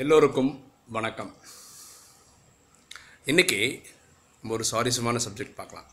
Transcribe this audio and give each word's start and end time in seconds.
எல்லோருக்கும் 0.00 0.50
வணக்கம். 0.94 1.30
இன்றைக்கி 3.30 3.60
நம்ம 4.40 4.54
ஒரு 4.56 4.64
சுவாரஸ்யமான 4.70 5.20
சப்ஜெக்ட் 5.24 5.54
பார்க்கலாம். 5.60 5.86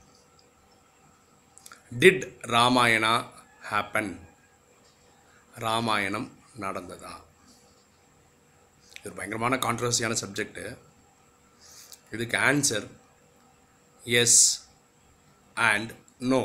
டிட் 2.01 2.25
ராமாயணா 2.53 3.11
ஹேப்பன் 3.69 4.11
ராமாயணம் 5.65 6.27
நடந்ததா? 6.63 7.13
இது 8.97 9.07
ஒரு 9.09 9.15
பயங்கரமான 9.19 9.59
கான்ட்ரவர்சியான 9.67 10.17
சப்ஜெக்டு 10.23 10.65
இதுக்கு 12.15 12.37
ஆன்சர் 12.49 12.87
எஸ் 14.03 14.41
அண்ட் 15.53 15.93
நோ 16.33 16.41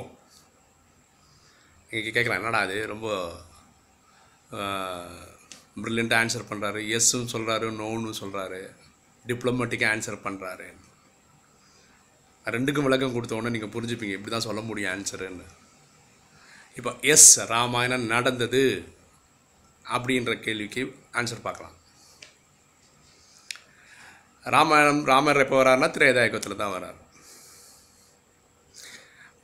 நீங்கள் 1.90 2.16
கேட்கலாம் 2.18 2.40
என்னடா 2.42 2.62
அது 2.68 2.78
ரொம்ப 2.94 3.08
ப்ரில்லியண்ட்டாக 5.82 6.22
ஆன்சர் 6.24 6.50
பண்ணுறாரு 6.50 6.80
எஸ்ஸும் 6.96 7.32
சொல்கிறாரு 7.34 7.66
நோன்னு 7.80 8.12
சொல்கிறாரு 8.20 8.60
டிப்ளமேட்டிக்காக 9.24 9.92
ஆன்சர் 9.94 10.24
பண்ணுறாரு 10.26 10.68
ரெண்டுக்கும் 12.46 12.86
விளக்கம் 12.86 13.14
கொடுத்தோன்னே 13.14 13.50
நீங்கள் 13.54 13.74
புரிஞ்சுப்பீங்க 13.74 14.16
இப்படி 14.16 14.32
தான் 14.34 14.48
சொல்ல 14.48 14.60
முடியும் 14.68 14.92
ஆன்சருன்னு 14.92 15.48
இப்போ 16.76 16.90
எஸ் 17.14 17.32
ராமாயணம் 17.52 18.06
நடந்தது 18.14 18.62
அப்படின்ற 19.84 20.32
கேள்விக்கு 20.44 20.82
ஆன்சர் 21.18 21.44
பார்க்கலாம். 21.46 21.76
ராமாயணம் 24.54 25.02
ராமர் 25.10 25.42
எப்போ 25.44 25.56
வராருன்னா 25.60 25.88
திரேதாயகத்தில் 25.96 26.60
தான் 26.62 26.74
வரார் 26.74 26.98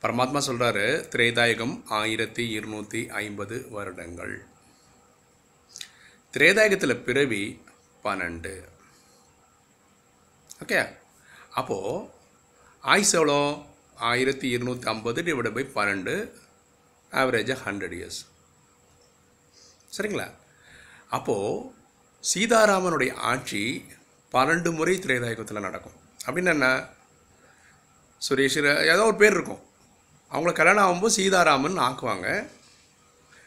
பரமாத்மா 0.03 0.41
சொல்கிறாரு 0.47 0.85
திரேதாயகம் 1.13 1.75
ஆயிரத்தி 1.99 2.43
இருநூற்றி 2.57 3.01
ஐம்பது 3.23 3.55
வருடங்கள். 3.75 4.35
திரேதாயகத்தில் 6.35 7.01
பிறவி 7.03 7.63
பன்னெண்டு. 8.03 8.53
ஓகே 10.63 10.79
அப்போது 11.49 12.09
ஆயுஸ் 12.83 13.13
எவ்வளோ? 13.17 13.37
ஆயிரத்தி 13.95 14.49
இருநூற்றி 14.49 14.87
ஐம்பது 14.87 15.21
டிவைட் 15.27 15.53
பை 15.57 15.63
பன்னெண்டு 15.75 16.15
ஆவரேஜாக 17.11 17.63
ஹண்ட்ரட் 17.65 17.95
இயர்ஸ் 17.99 18.19
சரிங்களா? 19.97 20.27
அப்போது 21.09 21.71
சீதாராமனுடைய 22.33 23.13
ஆட்சி 23.13 23.85
பன்னெண்டு 24.31 24.73
முறை 24.73 24.97
திரேதாயகத்தில் 24.97 25.65
நடக்கும். 25.67 25.97
அப்படின்னு 26.25 26.53
என்ன? 26.55 26.89
சுரேஷ் 28.29 28.85
ஏதோ 28.91 29.03
ஒரு 29.03 29.15
பேர் 29.15 29.31
இருக்கும். 29.31 29.63
அவங்கள 30.31 30.53
கல்யாணம் 30.53 30.85
ஆகும்போது 30.87 31.17
சீதாராமன் 31.19 31.79
ஆக்குவாங்க. 31.87 32.27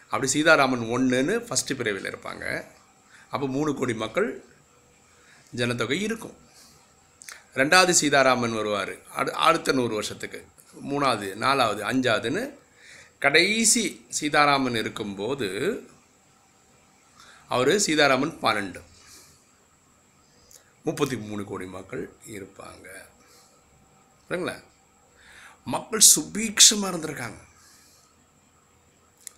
அப்படி 0.05 0.27
சீதாராமன் 0.27 0.89
ஒன்றுன்னு 0.97 1.39
ஃபஸ்ட்டு 1.49 1.79
பிரிவில் 1.83 2.11
இருப்பாங்க. 2.15 2.77
அப்போ 3.31 3.47
மூணு 3.47 3.75
கோடி 3.75 3.95
மக்கள் 3.95 4.45
ஜனத்தொகை 5.51 6.01
இருக்கும். 6.01 6.37
ரெண்டாவது 7.55 7.91
சீதாராமன் 7.91 8.53
வருவார். 8.53 9.09
அடு 9.09 9.35
அடுத்த 9.35 9.73
நூறு 9.73 9.95
வருஷத்துக்கு. 9.95 10.47
மூணாவது 10.91 11.35
நாலாவது 11.35 11.85
அஞ்சாவதுன்னு 11.85 12.59
கடைசி 13.19 14.07
சீதாராமன் 14.09 14.75
இருக்கும்போது 14.75 15.49
அவர் 17.49 17.79
சீதாராமன் 17.79 18.39
பன்னெண்டு. 18.43 18.83
முப்பத்தி 20.83 21.17
மூணு 21.17 21.45
கோடி 21.45 21.67
மக்கள் 21.67 22.13
இருப்பாங்க. 22.27 22.89
சரிங்களா 24.29 24.63
மக்கள் 25.65 26.03
சுபீட்சமாக 26.17 26.91
இருந்திருக்காங்க. 26.91 27.41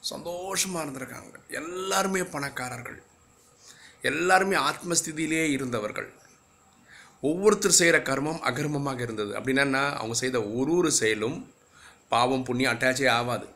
சந்தோஷமாக 0.01 0.91
இருந்திருக்காங்க. 0.91 1.33
எல்லாருமே 1.49 2.25
பணக்காரர்கள். 2.25 3.03
எல்லாருமே 4.03 4.57
ஆத்மஸ்திதியிலே 4.57 5.51
இருந்தவர்கள். 5.51 6.13
ஒவ்வொருத்தர் 7.21 7.79
செய்கிற 7.79 7.99
கர்மம் 7.99 8.43
அகர்மமாக 8.51 9.01
இருந்தது. 9.01 9.33
அப்படின்னா 9.39 9.83
அவங்க 10.01 10.15
செய்த 10.15 10.43
ஒரு 10.43 10.75
ஒரு 10.75 10.91
செயலும் 10.91 11.53
பாவம் 12.09 12.45
புண்ணியம் 12.45 12.73
அட்டாச்சே 12.73 13.09
ஆகாது. 13.09 13.49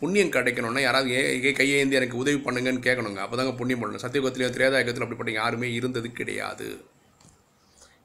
புண்ணியம் 0.00 0.30
கிடைக்கணும்னா 0.30 0.80
யாராவது 0.80 1.10
ஏ 1.10 1.42
ஏ 1.44 1.52
கையை 1.52 1.78
ஏந்தி 1.78 1.96
எனக்கு 1.96 2.16
உதவி 2.16 2.36
பண்ணுங்கன்னு 2.36 2.86
கேட்கணுங்க 2.86 3.16
அப்போ 3.16 3.36
தாங்க 3.36 3.52
புண்ணியம் 3.52 3.82
பண்ணணும். 3.82 4.04
சத்தியகுத்திலையோ 4.04 4.50
திரேதாயகத்தில் 4.56 5.04
அப்படிப்பட்ட 5.04 5.32
யாருமே 5.32 5.72
இருந்தது 5.72 6.12
கிடையாது. 6.12 6.84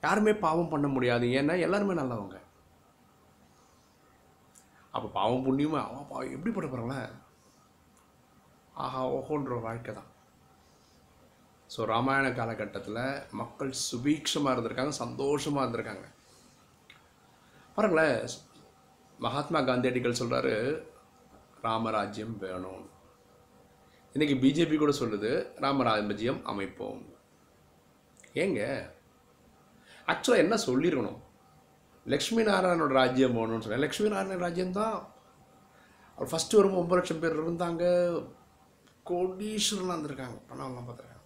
யாருமே 0.02 0.34
பாவம் 0.34 0.70
பண்ண 0.70 0.88
முடியாது. 0.88 1.28
ஏன்னா 1.28 1.60
எல்லாருமே 1.60 1.94
நல்லவங்க. 2.02 2.38
அப்போ 4.92 5.08
பாவம் 5.08 5.46
புண்ணியமா 5.48 5.80
அவன் 5.88 6.08
பாவம் 6.10 6.32
எப்படி 6.32 6.56
பட 6.56 7.08
ஆஹா 8.74 9.02
ஓஹோன்ற 9.10 9.62
வாழ்க்கை 9.62 9.94
தான். 9.94 10.10
ஸோ 11.74 11.80
ராமாயண 11.94 12.28
காலகட்டத்தில் 12.40 13.02
மக்கள் 13.40 13.72
சுபீட்சமாக 13.88 14.54
இருந்திருக்காங்க 14.56 14.94
சந்தோஷமாக 15.04 15.64
இருந்திருக்காங்க. 15.66 16.06
பாருங்களேன் 17.76 18.20
மகாத்மா 19.26 19.60
காந்தியடிகள் 19.70 20.20
சொல்கிறாரு 20.20 20.54
ராமராஜ்யம் 21.66 22.36
வேணும். 22.46 22.86
இன்றைக்கி 24.16 24.36
பிஜேபி 24.44 24.76
கூட 24.78 24.94
சொல்லுது 25.02 25.32
ராமராஜ்யம் 25.66 26.42
அமைப்போம். 26.52 27.02
ஏங்க 28.44 28.62
ஆக்சுவலாக 30.12 30.44
என்ன 30.46 30.56
சொல்லியிருக்கணும் 30.68 31.20
லக்ஷ்மி 32.14 32.42
நாராயணோட 32.50 32.94
ராஜ்யம் 33.02 33.38
வேணும்னு 33.38 33.64
சொன்னேன். 33.64 33.84
லக்ஷ்மி 33.86 34.10
நாராயண 34.14 34.40
ராஜ்யம் 34.46 34.78
தான். 34.80 34.98
அவர் 36.18 36.30
ஃபஸ்ட்டு 36.32 36.58
வரும்போது 36.60 36.82
ஒம்பது 36.84 37.00
லட்சம் 37.00 37.22
பேர் 37.24 37.40
இருந்தாங்க. 37.42 37.84
கோடீஸ்வரனாக 39.10 39.96
இருந்திருக்காங்க. 39.96 40.38
பணம்லாம் 40.50 40.88
பார்த்துருக்காங்க. 40.88 41.17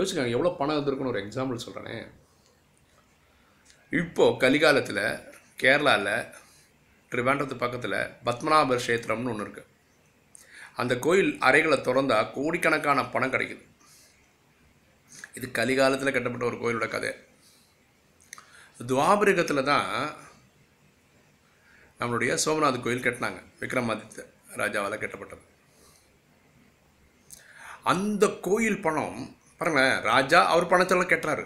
யோசிக்காங்க 0.00 0.36
எவ்வளோ 0.36 0.52
பணம் 0.60 0.76
இருந்திருக்குன்னு 0.76 1.12
ஒரு 1.12 1.22
எக்ஸாம்பிள் 1.24 1.64
சொல்கிறேனே 1.66 1.96
இப்போது 3.92 4.38
கலிகாலத்தில் 4.42 5.04
கேரளாவில் 5.62 6.14
ட்ரிவாண்டத்து 7.12 7.54
பக்கத்தில் 7.62 8.00
பத்மநாபர் 8.26 8.80
கஷேத்திரம்னு 8.80 9.32
ஒன்று 9.32 9.46
இருக்குது 9.46 9.68
அந்த 10.80 10.94
கோயில் 11.04 11.32
அறைகளை 11.48 11.78
திறந்தா 11.78 12.18
கோடிக்கணக்கான 12.36 13.00
பணம் 13.14 13.32
கிடைக்குது. 13.32 13.64
இது 15.38 15.46
கலிகாலத்தில் 15.58 16.14
கட்டப்பட்ட 16.14 16.44
ஒரு 16.50 16.58
கோயிலோட 16.62 16.86
கதை. 16.88 17.10
துவாபரிகத்தில் 18.90 19.68
தான் 19.70 19.90
நம்மளுடைய 22.00 22.32
சோமநாத் 22.44 22.84
கோயில் 22.84 23.04
கட்டினாங்க 23.06 23.40
விக்ரமாதித்ய 23.60 24.24
ராஜாவால் 24.60 25.02
கட்டப்பட்டது. 25.02 25.44
அந்த 27.92 28.24
கோயில் 28.46 28.82
பணம் 28.86 29.20
பாருங்களேன் 29.60 29.96
ராஜா 30.10 30.38
அவர் 30.52 30.70
பணத்தெல்லாம் 30.72 31.10
கெட்டுறாரு. 31.12 31.44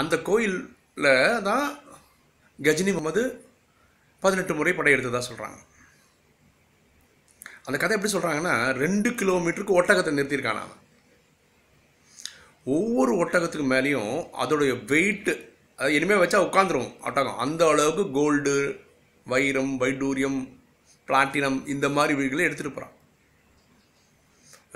அந்த 0.00 0.14
கோயிலில் 0.28 1.44
தான் 1.48 1.66
கஜினி 2.58 2.92
முகமது 2.92 3.22
பதினெட்டு 4.22 4.54
முறை 4.58 4.72
படையெடுத்ததாக 4.78 5.24
சொல்கிறாங்க 5.28 5.60
அந்த 7.66 7.76
கதை 7.78 7.94
எப்படி 7.96 8.12
சொல்கிறாங்கன்னா 8.12 8.54
ரெண்டு 8.82 9.08
கிலோமீட்டருக்கு 9.20 9.78
ஒட்டகத்தை 9.78 10.12
நிறுத்தியிருக்கான் 10.14 10.60
அவன். 10.62 10.80
ஒவ்வொரு 12.76 13.12
ஒட்டகத்துக்கு 13.22 13.66
மேலேயும் 13.72 14.12
அதோடைய 14.42 14.72
வெயிட்டு 14.90 15.32
அது 15.78 15.94
இனிமேல் 15.96 16.22
வச்சா 16.22 16.40
உட்காந்துரும் 16.48 16.90
ஒட்டகம். 17.08 17.40
அந்த 17.44 17.62
அளவுக்கு 17.72 18.04
கோல்டு 18.18 18.54
வைரம் 19.26 19.72
வைடூரியம் 19.82 20.40
பிளாட்டினம் 21.08 21.58
இந்த 21.74 21.86
மாதிரி 21.96 22.12
வீடுகளை 22.20 22.44
எடுத்துகிட்டு 22.46 22.76
போகிறான் 22.76 22.96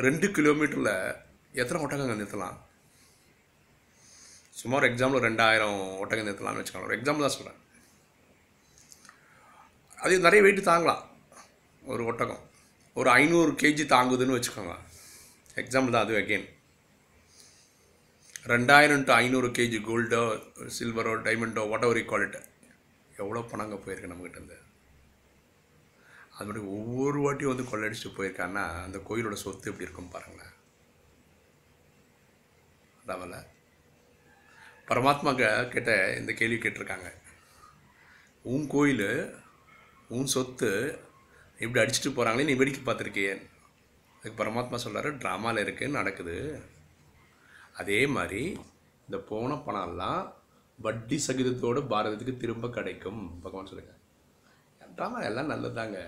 ரெண்டு 0.07 0.27
கிலோமீட்டரில் 0.37 0.95
எத்தனை 1.61 1.79
ஒட்டகங்கள் 1.85 2.21
நிறுத்தலாம்? 2.21 2.57
சுமார் 4.61 4.89
எக்ஸாம்பிள் 4.89 5.25
ரெண்டாயிரம் 5.29 5.79
ஒட்டகம் 6.03 6.27
நிறுத்தலாம்னு 6.29 6.61
வச்சுக்கலாம் 6.61 6.89
ஒரு 6.89 6.97
எக்ஸாம்பிள் 6.99 7.27
தான் 7.27 7.37
சொல்கிறேன் 7.37 7.63
அது 9.99 10.19
நிறைய 10.27 10.41
வெயிட் 10.47 10.69
தாங்கலாம் 10.73 11.03
ஒரு 11.83 12.03
ஒட்டகம். 12.11 12.43
ஒரு 12.97 13.09
ஐநூறு 13.21 13.51
கேஜி 13.63 13.85
தாங்குதுன்னு 13.95 14.37
வச்சுக்கோங்க. 14.37 14.75
எக்ஸாம்பிள் 15.63 15.95
தான் 15.95 16.07
அது 16.07 16.15
அகெயின் 16.21 16.47
ரெண்டாயிரம் 18.53 19.05
டு 19.07 19.13
ஐநூறு 19.23 19.49
கேஜி 19.59 19.79
கோல்டோ 19.89 20.21
சில்வரோ 20.79 21.13
டைமண்டோ 21.27 21.63
வாட் 21.71 21.87
எவர் 21.87 22.01
ஈக்குவாலிட்டி 22.03 22.41
எவ்வளோ 23.23 23.43
பணங்க 23.53 23.77
போயிருக்கு 23.85 24.11
நம்மக்கிட்டேருந்து 24.13 24.59
அது 26.37 26.47
மாதிரி 26.49 26.63
ஒவ்வொரு 26.77 27.19
வாட்டியும் 27.25 27.53
வந்து 27.53 27.71
கொள்ளடிச்சிட்டு 27.71 28.17
போயிருக்கான்னா 28.17 28.65
அந்த 28.87 28.99
கோயிலோட 29.09 29.37
சொத்து 29.45 29.71
எப்படி 29.71 29.87
இருக்கும் 29.87 30.13
பாருங்களேன். 30.15 30.53
அதாவல 33.07 33.37
பரமாத்மா 34.89 35.31
கிட்ட 35.75 35.91
இந்த 36.19 36.33
கேள்வி 36.39 36.57
கேட்டிருக்காங்க. 36.57 37.09
உன் 38.53 38.65
கோயில் 38.73 39.09
உன் 40.15 40.27
சொத்து 40.33 40.71
இப்படி 41.59 41.81
அடிச்சுட்டு 41.83 42.11
போகிறாங்களே 42.17 42.47
நீ 42.49 42.55
வேடிக்கை 42.61 42.83
பார்த்துருக்கியே. 42.87 43.33
அதுக்கு 44.17 44.41
பரமாத்மா 44.41 44.79
சொல்கிறாரு 44.85 45.11
ட்ராமாவில் 45.23 45.63
இருக்குது 45.65 45.97
நடக்குது. 45.99 46.37
அதே 47.81 48.01
மாதிரி 48.17 48.43
இந்த 49.07 49.19
போன 49.31 49.55
பணம்லாம் 49.67 50.23
வட்டி 50.79 51.17
சகிதத்தோடு 51.27 51.83
பாரதத்துக்கு 51.93 52.37
திரும்ப 52.37 52.71
கிடைக்கும் 52.79 53.41
பகவான் 53.43 53.71
சொல்லுங்க. 53.73 53.95
ட்ராமா 54.97 55.21
எல்லாம் 55.31 55.53
நல்லதாங்க 55.53 55.99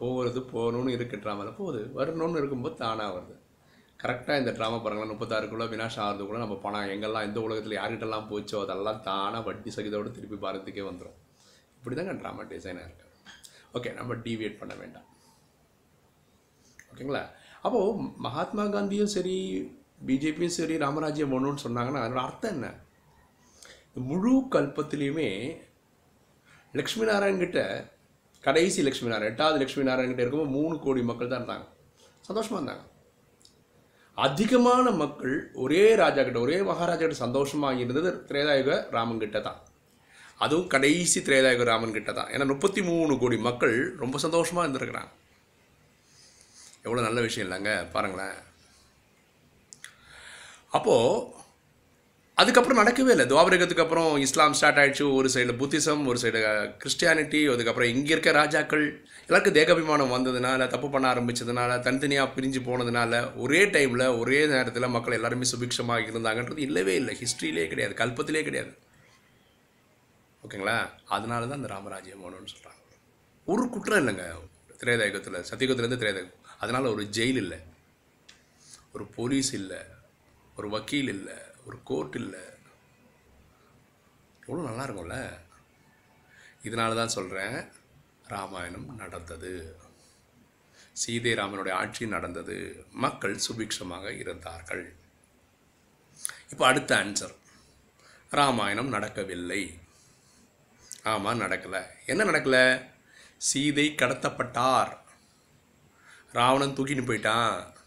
போகிறது 0.00 0.40
போகணும்னு 0.54 0.96
இருக்கு 0.96 1.16
ட்ராமாவில் 1.16 1.58
போகுது. 1.60 1.82
வரணும்னு 1.98 2.40
இருக்கும்போது 2.42 2.80
தானாக 2.84 3.14
வருது. 3.18 3.36
கரெக்டாக 4.00 4.40
இந்த 4.40 4.50
ட்ராமா 4.56 4.76
பாருங்களா 4.82 5.06
முப்பத்தாறுக்குள்ளே 5.12 5.66
வினாஷம் 5.72 6.02
ஆகிறதுக்குள்ளே 6.02 6.40
நம்ம 6.42 6.56
பணம் 6.64 6.90
எங்கெல்லாம் 6.94 7.24
எந்த 7.28 7.38
உலகத்தில் 7.46 7.78
யார்கிட்டலாம் 7.78 8.28
போச்சோ 8.30 8.58
அதெல்லாம் 8.64 9.00
தானாக 9.06 9.40
வட்டி 9.46 9.70
சகிதோடு 9.76 10.10
திருப்பி 10.16 10.36
பாரத்துக்கே 10.44 10.84
வந்துடும் 10.88 11.16
இப்படி 11.78 11.96
தாங்க 11.96 12.14
ட்ராமா 12.20 12.42
டிசைனாக 12.50 12.86
இருக்குது 12.88 13.06
ஓகே 13.76 13.90
நம்ம 13.96 14.14
டீவியேட் 14.26 14.60
பண்ண 14.60 14.74
வேண்டாம். 14.82 15.06
ஓகேங்களா 16.90 17.22
அப்போது 17.62 18.04
மகாத்மா 18.26 18.64
காந்தியும் 18.74 19.12
சரி 19.14 19.36
பிஜேபியும் 20.08 20.56
சரி 20.58 20.76
ராமராஜ்யம் 20.84 21.34
ஒன்றுன்னு 21.36 21.64
சொன்னாங்கன்னா 21.64 22.02
அதனோட 22.02 22.22
அர்த்தம் 22.28 22.54
என்ன? 22.56 22.68
முழு 24.10 24.34
கல்பத்திலையுமே 24.54 25.28
லக்ஷ்மி 26.74 27.04
நாராயண் 27.10 27.42
கிட்ட 27.44 27.58
கடைசி 28.44 28.82
லக்ஷ்மி 28.88 29.10
நாராயண் 29.12 29.32
எட்டாவது 29.32 29.60
லக்ஷ்மி 29.64 29.84
நாராயண் 29.90 30.12
கிட்ட 30.12 30.24
இருக்கும்போது 30.24 30.54
மூணு 30.58 30.76
கோடி 30.86 31.02
மக்கள் 31.10 31.32
தான் 31.32 31.40
இருந்தாங்க. 31.40 31.66
சந்தோஷமாக 32.28 32.60
இருந்தாங்க. 32.60 32.84
அதிகமான 34.26 34.90
மக்கள் 35.02 35.34
ஒரே 35.64 35.82
ராஜா 36.00 36.22
கிட்ட 36.22 36.38
ஒரே 36.46 36.56
மகாராஜா 36.70 37.02
கிட்ட 37.02 37.18
சந்தோஷமாக 37.24 37.80
இருந்தது 37.82 38.10
திரேதாயுக 38.28 38.70
ராமன் 38.96 39.22
கிட்ட 39.24 39.38
தான். 39.46 39.58
அதுவும் 40.44 40.70
கடைசி 40.74 41.18
திரேதாயுக 41.20 41.64
ராமன் 41.70 41.96
கிட்ட 41.96 42.10
தான். 42.18 42.30
ஏன்னா 42.34 42.46
முப்பத்தி 42.52 42.82
மூணு 42.88 43.12
கோடி 43.22 43.36
மக்கள் 43.48 43.76
ரொம்ப 44.02 44.18
சந்தோஷமாக 44.24 44.66
இருந்திருக்கிறாங்க. 44.66 45.12
எவ்வளோ 46.86 47.02
நல்ல 47.06 47.20
விஷயம் 47.26 47.46
இல்லைங்க 47.46 47.72
பாருங்களேன். 47.94 48.36
அப்போது 50.76 51.36
அதுக்கப்புறம் 52.40 52.80
நடக்கவே 52.80 53.10
இல்லை. 53.10 53.26
துவாபரகத்துக்கு 53.26 53.80
அப்புறம் 53.80 54.16
இஸ்லாம் 54.16 54.52
ஸ்டார்ட் 54.52 54.76
ஆயிடுச்சு. 54.76 55.14
ஒரு 55.14 55.28
சைடில் 55.34 55.58
புத்திசம் 55.62 56.02
ஒரு 56.06 56.18
சைடு 56.22 56.40
கிறிஸ்டியானிட்டி 56.82 57.52
அதுக்கப்புறம் 57.52 57.90
இங்கே 57.94 58.10
இருக்க 58.10 58.32
ராஜாக்கள். 58.32 58.84
எல்லாருக்கும் 59.26 59.56
தேகாபிமானம் 59.58 60.12
வந்ததுனால 60.14 60.66
தப்பு 60.66 60.90
பண்ண 60.90 61.14
ஆரம்பிச்சதுனால 61.14 61.80
தனித்தனியாக 61.80 62.40
பிரிஞ்சு 62.40 62.60
போனதுனால 62.68 63.36
ஒரே 63.36 63.64
டைமில் 63.64 64.18
ஒரே 64.18 64.46
நேரத்தில் 64.46 64.86
மக்கள் 64.88 65.12
எல்லாருமே 65.12 65.46
சுபிக்ஷமாக 65.56 66.06
இருந்தாங்கன்றது 66.10 66.58
இல்லவே 66.58 66.94
இல்லை. 66.94 67.16
ஹிஸ்ட்ரியிலே 67.22 67.66
கிடையாது. 67.68 67.94
கல்பத்திலே 68.04 68.42
கிடையாது. 68.42 68.72
ஓகேங்களா? 70.42 70.78
அதனால 71.04 71.46
தான் 71.46 71.56
இந்த 71.56 71.68
ராமராஜ்யம் 71.68 72.22
வேணும்னு 72.24 72.52
சொல்கிறாங்க 72.54 72.82
ஒரு 73.44 73.68
குற்றம் 73.68 74.06
இல்லைங்க. 74.06 74.24
திரேதாயகத்தில் 74.80 75.44
சத்தியுகத்துலேருந்து 75.50 76.00
திரேதாயகம் 76.04 76.34
அதனால் 76.58 76.92
ஒரு 76.94 77.02
ஜெயில் 77.02 77.40
இல்லை. 77.44 77.58
ஒரு 78.92 79.06
போலீஸ் 79.06 79.54
இல்லை. 79.54 79.82
ஒரு 80.56 80.68
வக்கீல் 80.70 81.08
இல்லை. 81.08 81.36
ஒரு 81.66 81.82
கோட் 81.82 82.14
இல்லை. 82.14 82.40
எவ்வளோ 84.46 84.68
நல்லா 84.68 84.84
இருக்கும்ல. 84.84 85.38
இதனால 86.62 86.96
தான் 86.96 87.08
சொல்கிறேன் 87.08 87.72
ராமாயணம் 88.24 88.94
நடந்தது. 88.96 89.76
சீதை 90.92 91.32
ராமனுடைய 91.32 91.70
ஆட்சி 91.70 92.06
நடந்தது. 92.06 92.86
மக்கள் 92.90 93.40
சுபிக்ஷமாக 93.48 94.18
இருந்தார்கள். 94.18 94.96
இப்போ 96.50 96.66
அடுத்த 96.66 96.96
ஆன்சர் 96.96 97.34
ராமாயணம் 98.30 98.88
நடக்கவில்லை. 98.88 99.78
ஆமாம் 101.02 101.40
நடக்கலை. 101.40 101.86
என்ன 102.06 102.24
நடக்கலை? 102.24 102.90
சீதை 103.36 103.94
கடத்தப்பட்டார். 103.96 104.98
ராவணன் 106.32 106.76
தூக்கின்னு 106.76 107.06
போயிட்டான். 107.06 107.77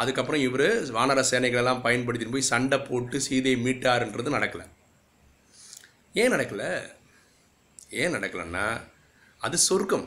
அதுக்கப்புறம் 0.00 0.44
இவர் 0.46 0.66
வானர 0.96 1.20
சேனைகளெல்லாம் 1.30 1.84
பயன்படுத்தின்னு 1.86 2.34
போய் 2.36 2.50
சண்டை 2.52 2.78
போட்டு 2.88 3.16
சீதையை 3.26 3.58
மீட்டாருன்றது 3.66 4.36
நடக்கலை. 4.36 4.66
ஏன் 6.20 6.32
நடக்கலை? 6.34 6.70
ஏன் 8.02 8.14
நடக்கலைன்னா 8.16 8.66
அது 9.46 9.56
சொர்க்கம். 9.68 10.06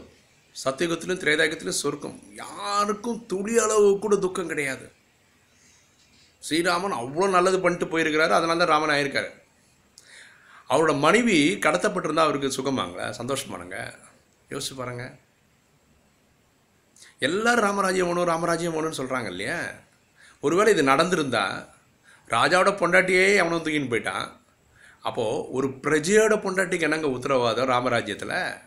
சத்தியுகத்திலும் 0.55 1.21
திரேதாயுகத்திலும் 1.23 1.81
சொர்க்கம். 1.83 2.15
யாருக்கும் 2.43 3.19
துளி 3.31 3.53
அளவு 3.65 3.89
கூட 4.05 4.15
துக்கம் 4.25 4.51
கிடையாது. 4.51 4.85
ஸ்ரீராமன் 6.43 6.99
அவ்வளோ 7.01 7.29
நல்லது 7.37 7.57
பண்ணிட்டு 7.63 7.87
போயிருக்கிறாரு 7.91 8.35
அதனால 8.39 8.59
தான் 8.61 8.73
ராமன் 8.73 8.95
ஆயிருக்காரு. 8.95 9.29
அவரோட 10.71 10.93
மனைவி 11.05 11.37
கடத்தப்பட்டிருந்தால் 11.65 12.27
அவருக்கு 12.27 12.55
சுகமாங்களா 12.57 13.07
சந்தோஷமானுங்க 13.19 13.77
யோசிச்சு 14.53 14.75
பாருங்கள் 14.77 15.13
எல்லாரும் 17.19 17.65
ராமராஜ்யம் 17.67 18.07
ஒன்று 18.07 18.25
ராமராஜ்யம் 18.25 18.75
ஒன்றுன்னு 18.75 18.99
சொல்கிறாங்க 19.01 19.25
இல்லையா? 19.25 19.59
ஒருவேளை 20.41 20.73
இது 20.73 20.83
நடந்திருந்தா 20.83 21.67
ராஜாவோட 22.29 22.71
பொண்டாட்டியே 22.81 23.37
அவனும் 23.37 23.63
தூக்கின்னு 23.65 23.93
போயிட்டான். 23.93 24.27
அப்போது 25.01 25.51
ஒரு 25.51 25.67
பிரஜையோட 25.67 26.33
பொண்டாட்டிக்கு 26.45 26.81
என்னங்க 26.81 27.09
உத்தரவாதம் 27.09 27.69
ராமராஜ்யத்தில்? 27.69 28.61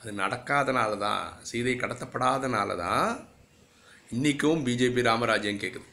அது 0.00 0.12
நடக்காதனால 0.12 0.98
தான் 0.98 1.42
சீதை 1.42 1.74
கடத்தப்படாதனால 1.74 2.76
தான் 2.76 3.28
இன்றைக்கும் 4.10 4.66
பிஜேபி 4.66 5.02
ராமராஜ்யம் 5.02 5.60
கேட்குது 5.60 5.88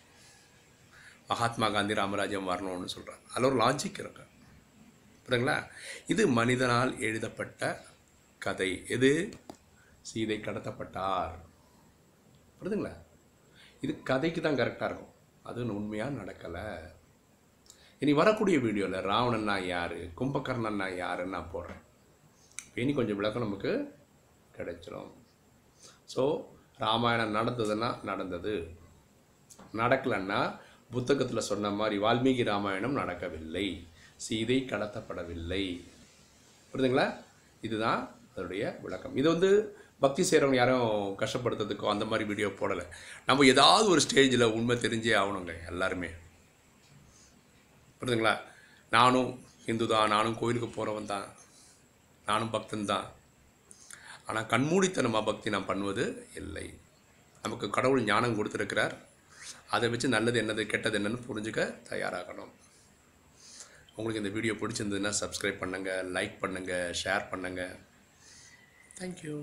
மகாத்மா 1.27 1.69
காந்தி 1.69 1.93
ராமராஜ்யம் 1.93 2.49
வரணும்னு 2.49 2.89
சொல்கிறாங்க 2.95 3.23
அதில் 3.31 3.49
ஒரு 3.49 3.57
லாஜிக் 3.65 3.99
இருக்கு. 3.99 4.25
புரியுதுங்களா? 5.25 5.57
இது 6.07 6.27
மனிதனால் 6.27 6.99
எழுதப்பட்ட 6.99 7.83
கதை. 8.39 8.85
எது? 8.87 9.11
சீதை 10.09 10.37
கடத்தப்பட்டார். 10.39 11.37
புரிதுங்களா? 12.59 12.93
இது 13.83 13.93
கதைக்கு 14.09 14.41
தான் 14.41 14.59
கரெக்டாக 14.59 14.89
இருக்கும். 14.89 15.13
அது 15.49 15.65
உண்மையாக 15.79 16.17
நடக்கலை. 16.19 16.67
இனி 18.01 18.13
வரக்கூடிய 18.19 18.57
வீடியோவில் 18.65 19.05
ராவணன்னா 19.11 19.55
யார் 19.73 19.97
கும்பகர்ணன்னா 20.19 20.87
யாருன்னு 21.01 21.35
நான் 21.35 21.51
போடுறேன். 21.53 21.81
இனி 22.81 22.91
கொஞ்சம் 22.97 23.19
விளக்கம் 23.19 23.45
நமக்கு 23.45 23.71
கிடைச்சிடும் 24.57 25.11
ஸோ 26.13 26.23
ராமாயணம் 26.83 27.35
நடந்ததுன்னா 27.37 27.89
நடந்தது. 28.09 28.55
நடக்கலைன்னா 29.81 30.39
புத்தகத்தில் 30.95 31.47
சொன்ன 31.49 31.71
மாதிரி 31.79 31.95
வால்மீகி 32.05 32.43
ராமாயணம் 32.51 32.99
நடக்கவில்லை. 33.01 33.67
சீதை 34.25 34.57
கடத்தப்படவில்லை. 34.71 35.63
புரியுதுங்களா 36.71 37.07
இதுதான் 37.67 38.01
அதனுடைய 38.31 38.63
விளக்கம். 38.83 39.15
இது 39.21 39.27
வந்து 39.33 39.51
பக்தி 40.01 40.23
செய்கிறவங்க 40.29 40.57
யாரும் 40.59 40.87
கஷ்டப்படுத்துறதுக்கோ 41.21 41.91
அந்த 41.93 42.05
மாதிரி 42.11 42.23
வீடியோ 42.31 42.49
போடலை. 42.61 42.85
நம்ம 43.27 43.45
ஏதாவது 43.53 43.87
ஒரு 43.93 44.01
ஸ்டேஜில் 44.05 44.53
உண்மை 44.57 44.75
தெரிஞ்சே 44.85 45.13
ஆகணுங்க 45.19 45.53
எல்லாருமே. 45.71 46.09
புரியுதுங்களா? 47.99 48.35
நானும் 48.97 49.29
இந்து 49.71 49.85
தான் 49.91 50.11
நானும் 50.15 50.39
கோயிலுக்கு 50.39 50.69
போகிறவன் 50.69 51.11
தான் 51.13 51.27
நானும் 52.29 52.53
பக்தன் 52.55 52.89
தான். 52.93 53.07
ஆனால் 54.27 54.49
கண்மூடித்தனமாக 54.53 55.27
பக்தி 55.29 55.53
நான் 55.53 55.69
பண்ணுவது 55.69 56.05
இல்லை. 56.41 56.67
நமக்கு 57.43 57.67
கடவுள் 57.77 58.07
ஞானம் 58.09 58.37
கொடுத்துருக்கிறார். 58.39 58.95
அதை 59.75 59.87
வச்சு 59.91 60.07
நல்லது 60.15 60.37
என்னது 60.43 60.63
கெட்டது 60.73 60.97
என்னன்னு 60.99 61.27
புரிஞ்சுக்க 61.27 61.61
தயாராகணும். 61.91 62.51
உங்களுக்கு 63.95 64.21
இந்த 64.21 64.33
வீடியோ 64.35 64.53
பிடிச்சிருந்ததுன்னா 64.59 65.13
சப்ஸ்கிரைப் 65.21 65.61
பண்ணுங்கள் 65.63 66.09
லைக் 66.17 66.35
பண்ணுங்கள் 66.43 66.95
ஷேர் 67.03 67.29
பண்ணுங்கள் 67.31 67.75
தேங்க்யூ 68.99 69.37